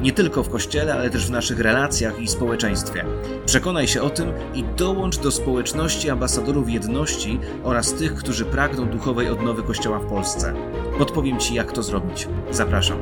[0.00, 3.04] Nie tylko w kościele, ale też w naszych relacjach i społeczeństwie.
[3.46, 9.28] Przekonaj się o tym i dołącz do społeczności ambasadorów jedności oraz tych, którzy pragną duchowej
[9.28, 10.54] odnowy Kościoła w Polsce.
[10.98, 12.28] Podpowiem Ci, jak to zrobić.
[12.50, 12.98] Zapraszam.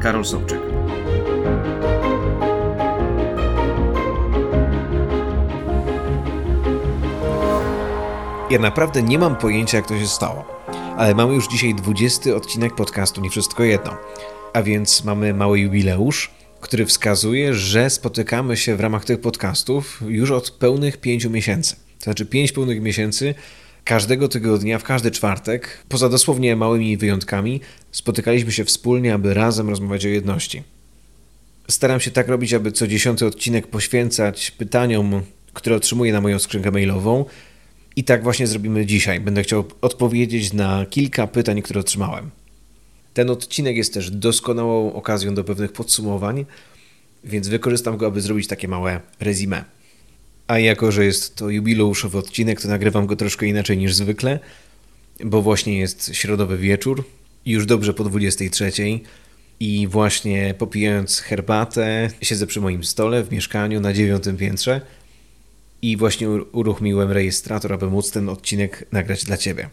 [0.00, 0.60] Karol Sobczyk.
[8.50, 10.44] Ja naprawdę nie mam pojęcia, jak to się stało.
[10.96, 13.96] Ale mamy już dzisiaj 20 odcinek podcastu Nie Wszystko Jedno.
[14.52, 16.35] A więc mamy mały jubileusz,
[16.66, 21.76] który wskazuje, że spotykamy się w ramach tych podcastów już od pełnych pięciu miesięcy.
[21.98, 23.34] To znaczy pięć pełnych miesięcy
[23.84, 27.60] każdego tygodnia, w każdy czwartek, poza dosłownie małymi wyjątkami,
[27.92, 30.62] spotykaliśmy się wspólnie, aby razem rozmawiać o jedności.
[31.68, 36.70] Staram się tak robić, aby co dziesiąty odcinek poświęcać pytaniom, które otrzymuję na moją skrzynkę
[36.70, 37.24] mailową.
[37.96, 39.20] I tak właśnie zrobimy dzisiaj.
[39.20, 42.30] Będę chciał odpowiedzieć na kilka pytań, które otrzymałem.
[43.16, 46.46] Ten odcinek jest też doskonałą okazją do pewnych podsumowań,
[47.24, 49.64] więc wykorzystam go, aby zrobić takie małe rezime.
[50.46, 54.38] A jako, że jest to jubileuszowy odcinek, to nagrywam go troszkę inaczej niż zwykle,
[55.24, 57.04] bo właśnie jest środowy wieczór,
[57.46, 58.72] już dobrze po 23
[59.60, 64.80] i właśnie popijając herbatę, siedzę przy moim stole w mieszkaniu na dziewiątym piętrze
[65.82, 69.70] i właśnie uruchomiłem rejestrator, aby móc ten odcinek nagrać dla Ciebie.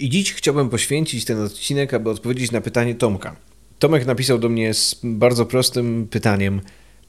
[0.00, 3.36] I dziś chciałbym poświęcić ten odcinek, aby odpowiedzieć na pytanie Tomka.
[3.78, 6.60] Tomek napisał do mnie z bardzo prostym pytaniem: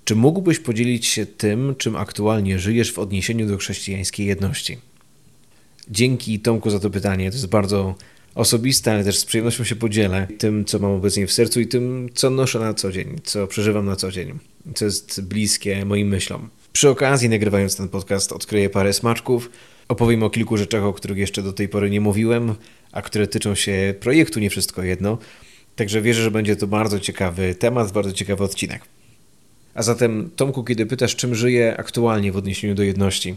[0.04, 4.78] Czy mógłbyś podzielić się tym, czym aktualnie żyjesz w odniesieniu do chrześcijańskiej jedności?
[5.90, 7.32] Dzięki Tomku za to pytanie.
[7.32, 7.96] To jest bardzo
[8.36, 12.10] osobiste, ale też z przyjemnością się podzielę tym, co mam obecnie w sercu i tym,
[12.14, 14.40] co noszę na co dzień, co przeżywam na co dzień,
[14.76, 16.50] co jest bliskie moim myślom.
[16.74, 19.50] Przy okazji, nagrywając ten podcast, odkryję parę smaczków.
[19.92, 22.56] Opowiem o kilku rzeczach, o których jeszcze do tej pory nie mówiłem,
[22.92, 25.18] a które tyczą się projektu Nie Wszystko Jedno.
[25.76, 28.82] Także wierzę, że będzie to bardzo ciekawy temat, bardzo ciekawy odcinek.
[29.74, 33.36] A zatem, Tomku, kiedy pytasz, czym żyję aktualnie w odniesieniu do jedności?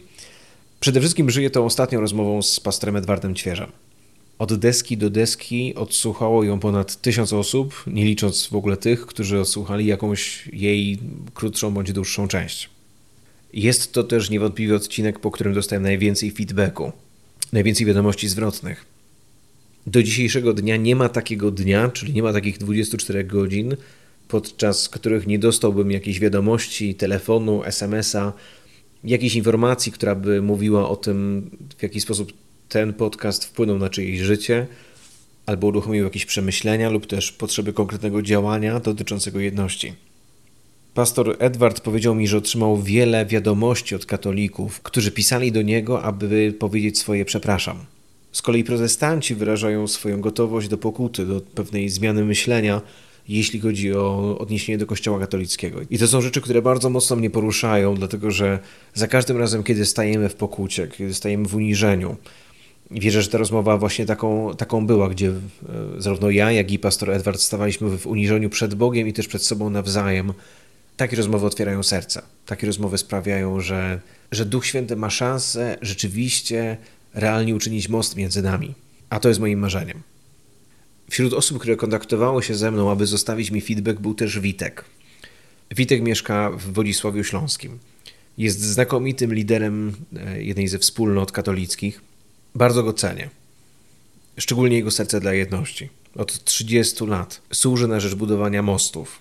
[0.80, 3.72] Przede wszystkim żyję tą ostatnią rozmową z pastorem Edwardem Ćwierzem.
[4.38, 9.40] Od deski do deski odsłuchało ją ponad tysiąc osób, nie licząc w ogóle tych, którzy
[9.40, 10.98] odsłuchali jakąś jej
[11.34, 12.73] krótszą bądź dłuższą część.
[13.54, 16.92] Jest to też niewątpliwie odcinek, po którym dostałem najwięcej feedbacku,
[17.52, 18.84] najwięcej wiadomości zwrotnych.
[19.86, 23.76] Do dzisiejszego dnia nie ma takiego dnia, czyli nie ma takich 24 godzin,
[24.28, 28.32] podczas których nie dostałbym jakiejś wiadomości, telefonu, SMS-a,
[29.04, 32.32] jakiejś informacji, która by mówiła o tym, w jaki sposób
[32.68, 34.66] ten podcast wpłynął na czyjeś życie,
[35.46, 39.92] albo uruchomił jakieś przemyślenia lub też potrzeby konkretnego działania dotyczącego jedności.
[40.94, 46.54] Pastor Edward powiedział mi, że otrzymał wiele wiadomości od katolików, którzy pisali do niego, aby
[46.58, 47.76] powiedzieć swoje przepraszam.
[48.32, 52.80] Z kolei protestanci wyrażają swoją gotowość do pokuty, do pewnej zmiany myślenia,
[53.28, 55.80] jeśli chodzi o odniesienie do Kościoła katolickiego.
[55.90, 58.58] I to są rzeczy, które bardzo mocno mnie poruszają, dlatego że
[58.94, 62.16] za każdym razem, kiedy stajemy w pokucie, kiedy stajemy w uniżeniu,
[62.90, 65.34] wierzę, że ta rozmowa właśnie taką, taką była, gdzie e,
[65.98, 69.70] zarówno ja, jak i pastor Edward stawaliśmy w uniżeniu przed Bogiem i też przed sobą
[69.70, 70.32] nawzajem,
[70.96, 72.22] takie rozmowy otwierają serce.
[72.46, 74.00] Takie rozmowy sprawiają, że,
[74.32, 76.76] że Duch Święty ma szansę rzeczywiście
[77.14, 78.74] realnie uczynić most między nami.
[79.10, 80.02] A to jest moim marzeniem.
[81.10, 84.84] Wśród osób, które kontaktowały się ze mną, aby zostawić mi feedback, był też Witek.
[85.76, 87.78] Witek mieszka w Wodzisławiu Śląskim.
[88.38, 92.00] Jest znakomitym liderem e, jednej ze wspólnot katolickich.
[92.54, 93.30] Bardzo go cenię.
[94.38, 95.88] Szczególnie jego serce dla jedności.
[96.16, 99.20] Od 30 lat służy na rzecz budowania mostów,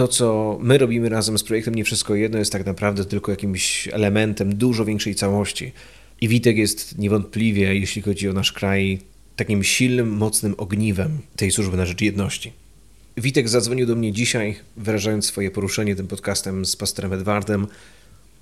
[0.00, 3.88] to, co my robimy razem z projektem Nie Wszystko Jedno, jest tak naprawdę tylko jakimś
[3.92, 5.72] elementem dużo większej całości.
[6.20, 8.98] I Witek jest niewątpliwie, jeśli chodzi o nasz kraj,
[9.36, 12.52] takim silnym, mocnym ogniwem tej służby na rzecz jedności.
[13.16, 17.66] Witek zadzwonił do mnie dzisiaj, wyrażając swoje poruszenie tym podcastem z pastorem Edwardem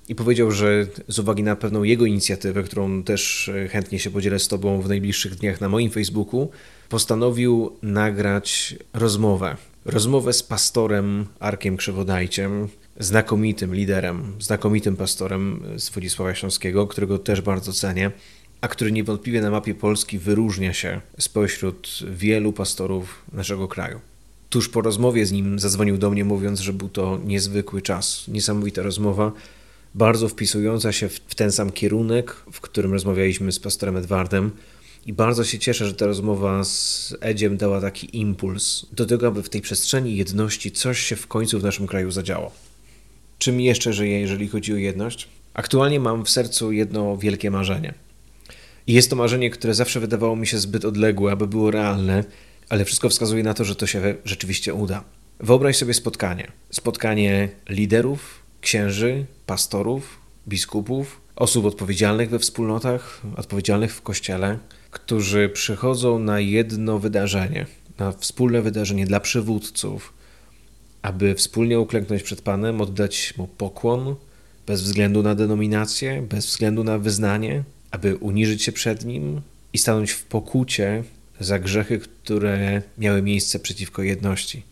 [0.09, 4.47] i powiedział, że z uwagi na pewną jego inicjatywę, którą też chętnie się podzielę z
[4.47, 6.49] Tobą w najbliższych dniach na moim Facebooku,
[6.89, 12.67] postanowił nagrać rozmowę rozmowę z pastorem Arkiem Krzywodajciem,
[12.99, 18.11] znakomitym liderem, znakomitym pastorem z Wodzisława Śląskiego, którego też bardzo cenię,
[18.61, 23.99] a który niewątpliwie na mapie Polski wyróżnia się spośród wielu pastorów naszego kraju.
[24.49, 28.81] Tuż po rozmowie z nim zadzwonił do mnie, mówiąc, że był to niezwykły czas, niesamowita
[28.81, 29.31] rozmowa,
[29.95, 34.51] bardzo wpisująca się w ten sam kierunek, w którym rozmawialiśmy z pastorem Edwardem,
[35.09, 39.43] I bardzo się cieszę, że ta rozmowa z Edziem dała taki impuls do tego, aby
[39.43, 42.51] w tej przestrzeni jedności coś się w końcu w naszym kraju zadziało.
[43.37, 45.27] Czym jeszcze żyję, jeżeli chodzi o jedność?
[45.53, 47.93] Aktualnie mam w sercu jedno wielkie marzenie.
[48.87, 52.23] I jest to marzenie, które zawsze wydawało mi się zbyt odległe, aby było realne,
[52.69, 55.03] ale wszystko wskazuje na to, że to się rzeczywiście uda.
[55.39, 56.51] Wyobraź sobie spotkanie.
[56.71, 64.59] Spotkanie liderów, księży, pastorów, biskupów, osób odpowiedzialnych we wspólnotach, odpowiedzialnych w kościele,
[64.91, 67.65] którzy przychodzą na jedno wydarzenie,
[67.99, 70.13] na wspólne wydarzenie dla przywódców,
[71.01, 74.15] aby wspólnie uklęknąć przed Panem, oddać Mu pokłon,
[74.67, 79.41] bez względu na denominację, bez względu na wyznanie, aby uniżyć się przed Nim
[79.73, 81.03] i stanąć w pokucie
[81.39, 84.63] za grzechy, które miały miejsce przeciwko jedności,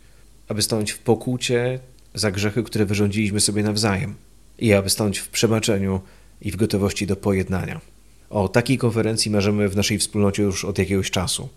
[0.47, 1.79] aby stanąć w pokucie
[2.13, 4.15] za grzechy, które wyrządziliśmy sobie nawzajem.
[4.59, 6.01] I aby stanąć w przebaczeniu
[6.41, 7.81] i w gotowości do pojednania.
[8.29, 11.50] O takiej konferencji marzymy w naszej wspólnocie już od jakiegoś czasu.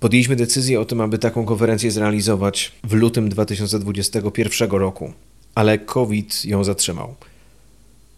[0.00, 5.12] Podjęliśmy decyzję o tym, aby taką konferencję zrealizować w lutym 2021 roku,
[5.54, 7.14] ale COVID ją zatrzymał.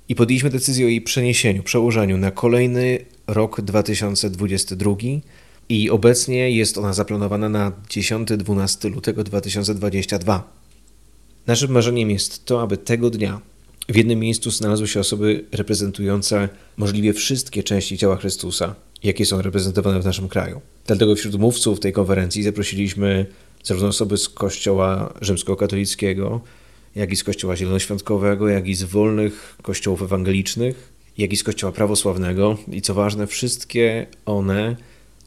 [0.08, 4.94] I podjęliśmy decyzję o jej przeniesieniu, przełożeniu na kolejny rok 2022
[5.68, 10.52] i obecnie jest ona zaplanowana na 10-12 lutego 2022.
[11.46, 13.40] Naszym marzeniem jest to, aby tego dnia
[13.90, 20.00] w jednym miejscu znalazły się osoby reprezentujące możliwie wszystkie części ciała Chrystusa, jakie są reprezentowane
[20.00, 20.60] w naszym kraju.
[20.86, 23.26] Dlatego wśród mówców tej konferencji zaprosiliśmy
[23.64, 26.40] zarówno osoby z Kościoła Rzymskokatolickiego,
[26.94, 31.72] jak i z Kościoła Zielonoświątkowego, jak i z wolnych kościołów ewangelicznych, jak i z Kościoła
[31.72, 32.58] Prawosławnego.
[32.72, 34.76] I co ważne, wszystkie one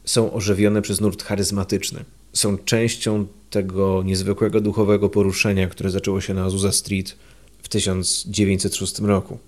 [0.04, 2.04] są ożywione przez nurt charyzmatyczny.
[2.32, 7.16] Są częścią tego niezwykłego duchowego poruszenia, które zaczęło się na Azusa Street
[7.64, 9.38] w 1906 roku.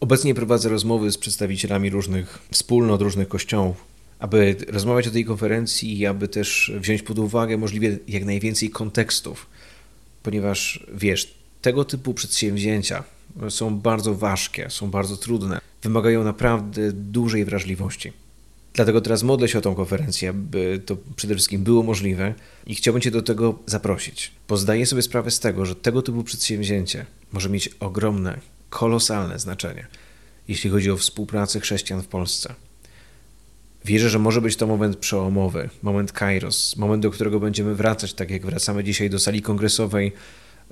[0.00, 3.84] Obecnie prowadzę rozmowy z przedstawicielami różnych wspólnot, różnych kościołów,
[4.18, 9.46] aby rozmawiać o tej konferencji i aby też wziąć pod uwagę możliwie jak najwięcej kontekstów,
[10.22, 13.04] ponieważ wiesz, tego typu przedsięwzięcia
[13.48, 18.12] są bardzo ważkie, są bardzo trudne, wymagają naprawdę dużej wrażliwości.
[18.74, 22.34] Dlatego teraz modlę się o tą konferencję, by to przede wszystkim było możliwe
[22.66, 26.24] i chciałbym Cię do tego zaprosić, bo zdaję sobie sprawę z tego, że tego typu
[26.24, 28.38] przedsięwzięcie może mieć ogromne,
[28.70, 29.86] kolosalne znaczenie,
[30.48, 32.54] jeśli chodzi o współpracę chrześcijan w Polsce.
[33.84, 38.30] Wierzę, że może być to moment przełomowy, moment kairos, moment, do którego będziemy wracać, tak
[38.30, 40.12] jak wracamy dzisiaj do sali kongresowej,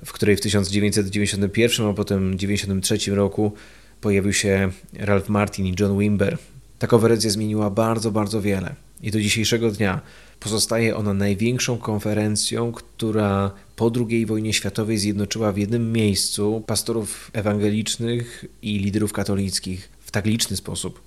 [0.05, 3.53] w której w 1991, a potem 1993 roku
[4.01, 6.37] pojawił się Ralph Martin i John Wimber,
[6.79, 8.75] ta konferencja zmieniła bardzo, bardzo wiele.
[9.01, 10.01] I do dzisiejszego dnia
[10.39, 18.45] pozostaje ona największą konferencją, która po II wojnie światowej zjednoczyła w jednym miejscu pastorów ewangelicznych
[18.61, 21.01] i liderów katolickich w tak liczny sposób.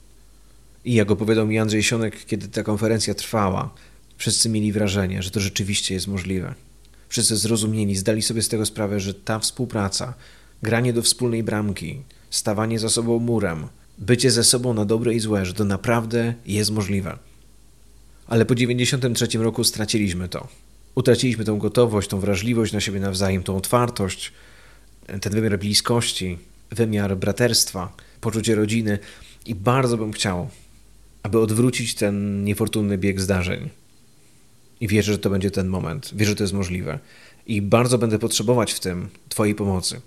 [0.84, 3.74] I jak opowiadał mi Andrzej Sionek, kiedy ta konferencja trwała,
[4.16, 6.54] wszyscy mieli wrażenie, że to rzeczywiście jest możliwe.
[7.08, 10.14] Wszyscy zrozumieli, zdali sobie z tego sprawę, że ta współpraca,
[10.62, 15.46] granie do wspólnej bramki, stawanie za sobą murem, bycie ze sobą na dobre i złe,
[15.46, 17.18] że to naprawdę jest możliwe.
[18.26, 20.48] Ale po 93 roku straciliśmy to.
[20.94, 24.32] Utraciliśmy tą gotowość, tą wrażliwość na siebie nawzajem, tą otwartość,
[25.20, 26.38] ten wymiar bliskości,
[26.70, 28.98] wymiar braterstwa, poczucie rodziny
[29.46, 30.48] i bardzo bym chciał,
[31.22, 33.69] aby odwrócić ten niefortunny bieg zdarzeń.
[34.81, 36.10] I wierzę, że to będzie ten moment.
[36.14, 36.98] Wierzę, że to jest możliwe.
[37.46, 40.00] I bardzo będę potrzebować w tym Twojej pomocy.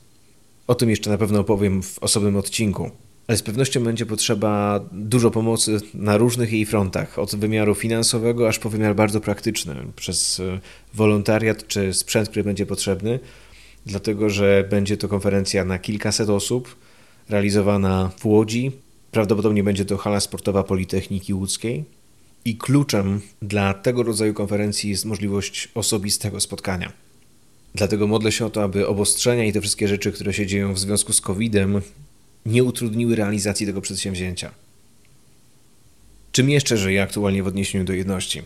[0.67, 2.91] O tym jeszcze na pewno opowiem w osobnym odcinku.
[3.27, 8.60] Ale z pewnością będzie potrzeba dużo pomocy na różnych jej frontach, od wymiaru finansowego aż
[8.60, 10.60] po wymiar bardzo praktyczny, przez e,
[10.94, 13.20] wolontariat czy sprzęt, który będzie potrzebny,
[13.86, 16.75] dlatego że będzie to konferencja na kilkaset osób,
[17.29, 18.72] realizowana w Łodzi.
[19.12, 21.84] Prawdopodobnie będzie to hala sportowa Politechniki Łódzkiej.
[22.46, 26.91] I kluczem dla tego rodzaju konferencji jest możliwość osobistego spotkania.
[27.75, 30.79] Dlatego modlę się o to, aby obostrzenia i te wszystkie rzeczy, które się dzieją w
[30.79, 31.82] związku z COVID-em,
[32.45, 34.51] nie utrudniły realizacji tego przedsięwzięcia.
[36.31, 38.41] Czym jeszcze żyję aktualnie w odniesieniu do jedności?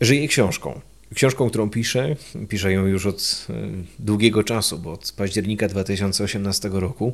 [0.00, 0.80] Żyję książką.
[1.14, 2.16] Książką, którą piszę,
[2.48, 3.54] piszę ją już od e,
[3.98, 7.12] długiego czasu, bo od października 2018 roku,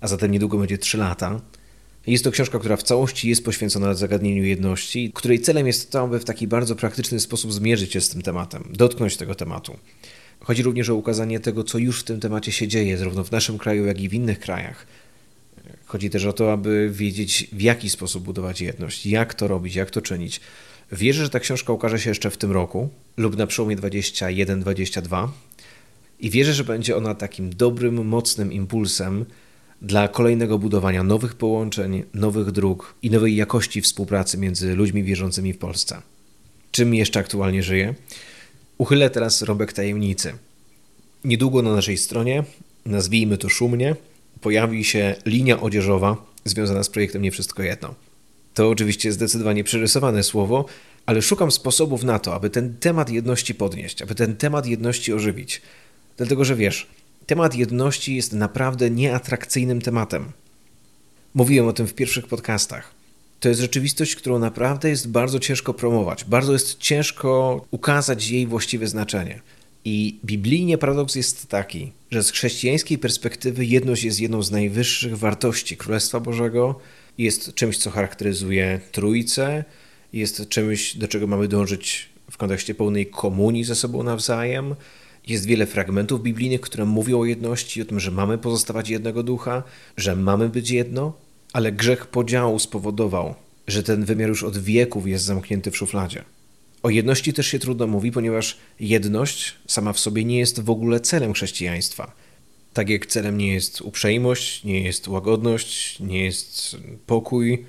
[0.00, 1.40] a zatem niedługo będzie 3 lata.
[2.06, 6.20] Jest to książka, która w całości jest poświęcona zagadnieniu jedności, której celem jest to, aby
[6.20, 9.76] w taki bardzo praktyczny sposób zmierzyć się z tym tematem, dotknąć tego tematu.
[10.40, 13.58] Chodzi również o ukazanie tego, co już w tym temacie się dzieje, zarówno w naszym
[13.58, 14.86] kraju, jak i w innych krajach
[15.88, 19.90] Chodzi też o to, aby wiedzieć, w jaki sposób budować jedność, jak to robić, jak
[19.90, 20.40] to czynić.
[20.92, 25.28] Wierzę, że ta książka ukaże się jeszcze w tym roku lub na przełomie 21-22
[26.20, 29.24] i wierzę, że będzie ona takim dobrym, mocnym impulsem,
[29.82, 35.58] dla kolejnego budowania nowych połączeń, nowych dróg i nowej jakości współpracy między ludźmi wierzącymi w
[35.58, 36.02] Polsce.
[36.70, 37.94] Czym jeszcze aktualnie żyję?
[38.78, 40.32] Uchylę teraz rąbek tajemnicy.
[41.24, 42.44] Niedługo na naszej stronie,
[42.86, 43.96] nazwijmy to szumnie,
[44.40, 47.94] pojawi się linia odzieżowa związana z projektem Nie Wszystko Jedno.
[48.54, 50.64] To oczywiście zdecydowanie przerysowane słowo,
[51.06, 55.62] ale szukam sposobów na to, aby ten temat jedności podnieść, aby ten temat jedności ożywić.
[56.16, 56.86] Dlatego, że wiesz,
[57.26, 60.32] temat jedności jest naprawdę nieatrakcyjnym tematem.
[61.34, 62.94] Mówiłem o tym w pierwszych podcastach.
[63.40, 68.86] To jest rzeczywistość, którą naprawdę jest bardzo ciężko promować, bardzo jest ciężko ukazać jej właściwe
[68.86, 69.40] znaczenie.
[69.84, 75.76] I biblijnie paradoks jest taki, że z chrześcijańskiej perspektywy jedność jest jedną z najwyższych wartości
[75.76, 76.80] Królestwa Bożego,
[77.18, 79.64] jest czymś, co charakteryzuje Trójcę,
[80.12, 84.74] jest czymś, do czego mamy dążyć w kontekście pełnej komunii ze sobą nawzajem.
[85.26, 89.62] Jest wiele fragmentów biblijnych, które mówią o jedności, o tym, że mamy pozostawać jednego ducha,
[89.96, 91.12] że mamy być jedno,
[91.52, 93.34] ale grzech podziału spowodował,
[93.66, 96.24] że ten wymiar już od wieków jest zamknięty w szufladzie.
[96.88, 101.00] O jedności też się trudno mówi, ponieważ jedność sama w sobie nie jest w ogóle
[101.00, 102.12] celem chrześcijaństwa.
[102.72, 106.76] Tak jak celem nie jest uprzejmość, nie jest łagodność, nie jest
[107.06, 107.64] pokój,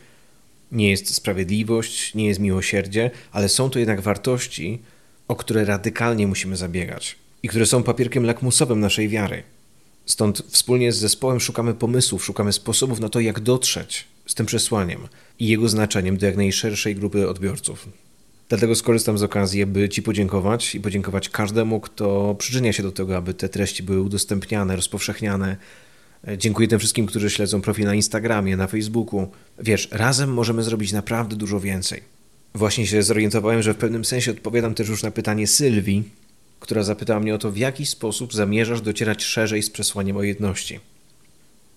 [0.71, 4.79] nie jest sprawiedliwość, nie jest miłosierdzie, ale są to jednak wartości,
[5.27, 9.43] o które radykalnie musimy zabiegać i które są papierkiem lakmusowym naszej wiary.
[10.05, 15.07] Stąd wspólnie z zespołem szukamy pomysłów, szukamy sposobów na to, jak dotrzeć z tym przesłaniem
[15.39, 17.87] i jego znaczeniem do jak najszerszej grupy odbiorców.
[18.49, 23.17] Dlatego skorzystam z okazji, by Ci podziękować i podziękować każdemu, kto przyczynia się do tego,
[23.17, 25.57] aby te treści były udostępniane, rozpowszechniane.
[26.37, 29.27] Dziękuję tym wszystkim, którzy śledzą profil na Instagramie, na Facebooku.
[29.59, 32.03] Wiesz, razem możemy zrobić naprawdę dużo więcej.
[32.55, 36.03] Właśnie się zorientowałem, że w pewnym sensie odpowiadam też już na pytanie Sylwii,
[36.59, 40.79] która zapytała mnie o to, w jaki sposób zamierzasz docierać szerzej z przesłaniem o jedności.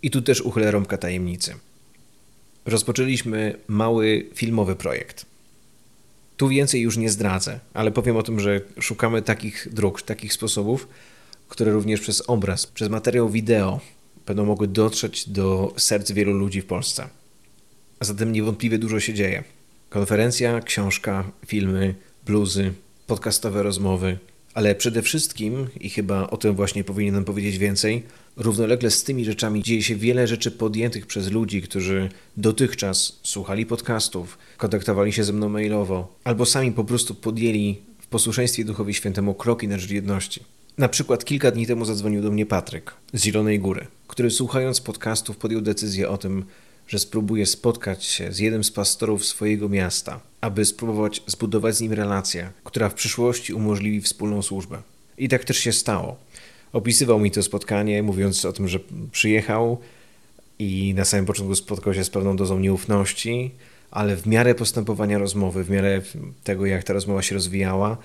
[0.03, 1.55] I tu też uchylę rąbka tajemnicy.
[2.67, 5.32] Rozpoczęliśmy mały filmowy projekt.
[6.43, 10.89] Tu więcej już nie zdradzę, ale powiem o tym, że szukamy takich dróg, takich sposobów,
[11.49, 13.81] które również przez obraz, przez materiał wideo
[14.27, 17.09] będą mogły dotrzeć do serc wielu ludzi w Polsce.
[18.01, 19.45] A zatem niewątpliwie dużo się dzieje.
[19.91, 21.95] Konferencja, książka, filmy,
[22.27, 22.73] bluzy,
[23.07, 24.19] podcastowe rozmowy,
[24.55, 28.03] ale przede wszystkim, i chyba o tym właśnie powinienem powiedzieć więcej,
[28.37, 34.39] równolegle z tymi rzeczami dzieje się wiele rzeczy podjętych przez ludzi, którzy dotychczas słuchali podcastów,
[34.57, 39.69] kontaktowali się ze mną mailowo, albo sami po prostu podjęli w posłuszeństwie Duchowi Świętemu kroki
[39.69, 40.41] na rzecz jedności.
[40.79, 45.37] Na przykład kilka dni temu zadzwonił do mnie Patryk z Zielonej Góry, który słuchając podcastów
[45.37, 46.45] podjął decyzję o tym,
[46.89, 51.93] że spróbuje spotkać się z jednym z pastorów swojego miasta, aby spróbować zbudować z nim
[51.93, 54.83] relację, która w przyszłości umożliwi wspólną służbę.
[55.19, 56.17] I tak też się stało.
[56.73, 58.79] Opisywał mi to spotkanie, mówiąc o tym, że
[59.13, 59.79] przyjechał
[60.59, 63.51] i na samym początku spotkał się z pewną dozą nieufności,
[63.91, 66.03] ale w miarę postępowania rozmowy, w miarę
[66.45, 67.97] tego, jak ta rozmowa się rozwijała,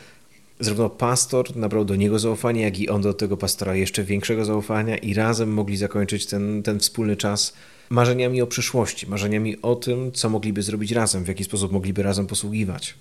[0.59, 4.97] zarówno pastor nabrał do niego zaufania, jak i on do tego pastora jeszcze większego zaufania
[4.97, 7.53] i razem mogli zakończyć ten, ten wspólny czas
[7.89, 12.27] marzeniami o przyszłości, marzeniami o tym, co mogliby zrobić razem, w jaki sposób mogliby razem
[12.27, 12.95] posługiwać.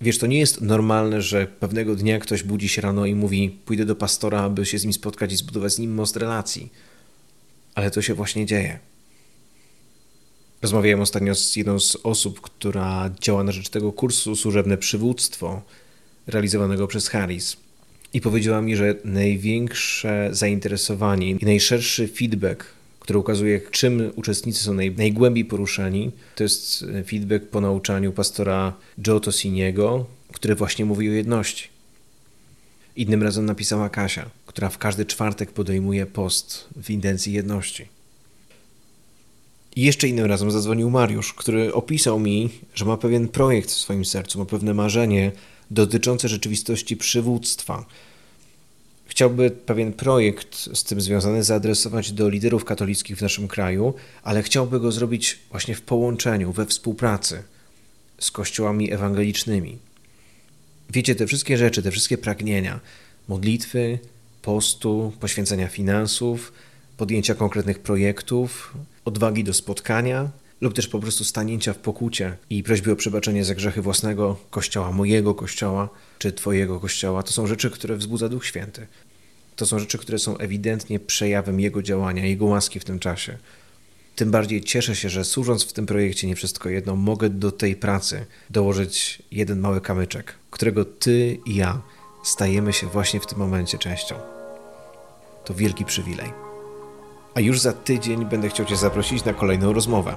[0.00, 3.84] Wiesz, to nie jest normalne, że pewnego dnia ktoś budzi się rano i mówi: Pójdę
[3.84, 6.72] do pastora, aby się z nim spotkać i zbudować z nim most relacji.
[7.74, 8.78] Ale to się właśnie dzieje.
[10.62, 15.62] Rozmawiałem ostatnio z jedną z osób, która działa na rzecz tego kursu Służebne Przywództwo,
[16.26, 17.56] realizowanego przez Harris.
[18.12, 22.64] I powiedziała mi, że największe zainteresowanie i najszerszy feedback
[23.08, 26.10] który ukazuje, czym uczestnicy są naj, najgłębiej poruszeni.
[26.34, 28.72] To jest e, feedback po nauczaniu pastora
[29.06, 31.68] Joe Tosiniego, który właśnie mówi o jedności.
[32.96, 37.88] Innym razem napisała Kasia, która w każdy czwartek podejmuje post w intencji jedności.
[39.76, 44.04] I jeszcze innym razem zadzwonił Mariusz, który opisał mi, że ma pewien projekt w swoim
[44.04, 45.32] sercu, ma pewne marzenie
[45.70, 47.86] dotyczące rzeczywistości przywództwa,
[49.08, 54.80] chciałby pewien projekt z tym związany zaadresować do liderów katolickich w naszym kraju, ale chciałby
[54.80, 57.42] go zrobić właśnie w połączeniu, we współpracy
[58.18, 59.78] z kościołami ewangelicznymi.
[60.90, 62.80] Wiecie, te wszystkie rzeczy, te wszystkie pragnienia,
[63.28, 63.98] modlitwy,
[64.42, 66.52] postu, poświęcenia finansów,
[66.96, 68.74] podjęcia konkretnych projektów,
[69.04, 73.54] odwagi do spotkania lub też po prostu stanięcia w pokucie i prośby o przebaczenie za
[73.54, 75.88] grzechy własnego kościoła, mojego kościoła
[76.18, 78.86] czy Twojego kościoła, to są rzeczy, które wzbudza Duch Święty.
[79.56, 83.38] To są rzeczy, które są ewidentnie przejawem Jego działania, Jego łaski w tym czasie.
[84.16, 87.76] Tym bardziej cieszę się, że służąc w tym projekcie nie wszystko jedno, mogę do tej
[87.76, 91.80] pracy dołożyć jeden mały kamyczek, którego Ty i ja
[92.24, 94.14] stajemy się właśnie w tym momencie częścią.
[95.44, 96.47] To wielki przywilej.
[97.38, 100.14] A już za tydzień będę chciał Cię zaprosić na kolejną rozmowę.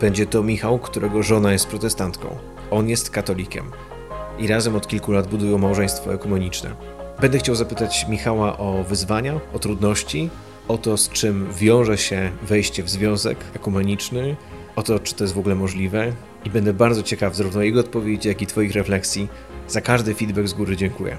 [0.00, 2.36] Będzie to Michał, którego żona jest protestantką.
[2.70, 3.70] On jest katolikiem.
[4.38, 6.74] I razem od kilku lat budują małżeństwo ekumeniczne.
[7.20, 10.30] Będę chciał zapytać Michała o wyzwania, o trudności,
[10.68, 14.36] o to, z czym wiąże się wejście w związek ekumeniczny,
[14.76, 16.12] o to, czy to jest w ogóle możliwe.
[16.44, 19.28] I będę bardzo ciekaw zarówno jego odpowiedzi, jak i Twoich refleksji.
[19.68, 21.16] Za każdy feedback z góry dziękuję.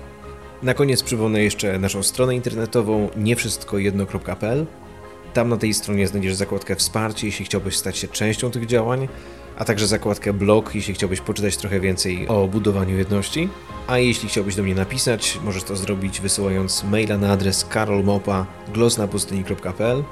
[0.63, 4.65] Na koniec przypomnę jeszcze naszą stronę internetową niewszystkojedno.pl.
[5.33, 9.07] Tam na tej stronie znajdziesz zakładkę wsparcie, jeśli chciałbyś stać się częścią tych działań,
[9.57, 13.49] a także zakładkę blog, jeśli chciałbyś poczytać trochę więcej o budowaniu jedności.
[13.87, 20.03] A jeśli chciałbyś do mnie napisać, możesz to zrobić wysyłając maila na adres karolmopa.glosnapustyni.pl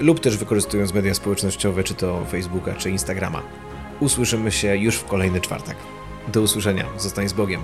[0.00, 3.42] lub też wykorzystując media społecznościowe, czy to Facebooka, czy Instagrama.
[4.00, 5.76] Usłyszymy się już w kolejny czwartek.
[6.28, 6.84] Do usłyszenia.
[6.98, 7.60] Zostań z Bogiem.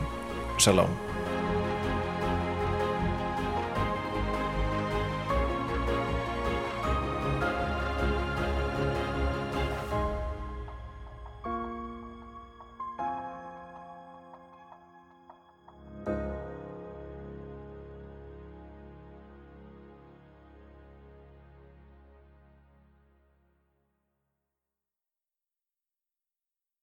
[0.59, 1.14] Shalom.